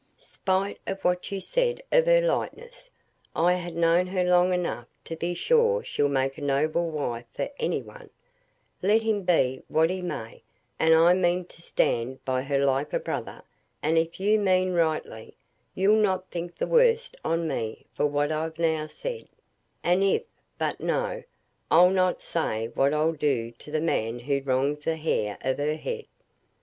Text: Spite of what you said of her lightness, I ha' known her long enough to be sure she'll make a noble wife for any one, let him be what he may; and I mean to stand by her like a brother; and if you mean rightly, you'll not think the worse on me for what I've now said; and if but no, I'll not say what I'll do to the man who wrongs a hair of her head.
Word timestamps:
Spite 0.17 0.79
of 0.87 1.05
what 1.05 1.31
you 1.31 1.39
said 1.39 1.83
of 1.91 2.07
her 2.07 2.21
lightness, 2.21 2.89
I 3.35 3.53
ha' 3.55 3.71
known 3.71 4.07
her 4.07 4.23
long 4.23 4.51
enough 4.51 4.87
to 5.03 5.15
be 5.15 5.35
sure 5.35 5.83
she'll 5.83 6.09
make 6.09 6.39
a 6.39 6.41
noble 6.41 6.89
wife 6.89 7.27
for 7.35 7.47
any 7.59 7.83
one, 7.83 8.09
let 8.81 9.03
him 9.03 9.21
be 9.21 9.61
what 9.67 9.91
he 9.91 10.01
may; 10.01 10.41
and 10.79 10.95
I 10.95 11.13
mean 11.13 11.45
to 11.45 11.61
stand 11.61 12.25
by 12.25 12.41
her 12.41 12.57
like 12.65 12.93
a 12.93 12.99
brother; 12.99 13.43
and 13.83 13.95
if 13.99 14.19
you 14.19 14.39
mean 14.39 14.73
rightly, 14.73 15.35
you'll 15.75 16.01
not 16.01 16.31
think 16.31 16.57
the 16.57 16.65
worse 16.65 17.11
on 17.23 17.47
me 17.47 17.85
for 17.93 18.07
what 18.07 18.31
I've 18.31 18.57
now 18.57 18.87
said; 18.87 19.27
and 19.83 20.01
if 20.03 20.23
but 20.57 20.79
no, 20.79 21.21
I'll 21.69 21.91
not 21.91 22.23
say 22.23 22.69
what 22.69 22.91
I'll 22.91 23.13
do 23.13 23.51
to 23.51 23.69
the 23.69 23.79
man 23.79 24.17
who 24.17 24.41
wrongs 24.41 24.87
a 24.87 24.95
hair 24.95 25.37
of 25.41 25.59
her 25.59 25.75
head. 25.75 26.05